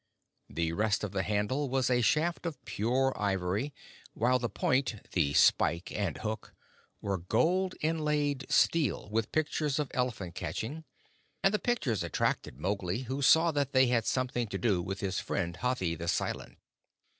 [0.49, 3.71] The rest of the handle was a shaft of pure ivory,
[4.15, 6.55] while the point the spike and hook
[7.01, 10.85] was gold inlaid steel with pictures of elephant catching;
[11.43, 15.19] and the pictures attracted Mowgli, who saw that they had something to do with his
[15.19, 16.57] friend Hathi the Silent.